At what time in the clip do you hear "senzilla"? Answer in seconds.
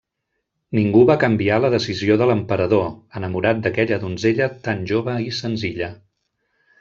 5.41-5.91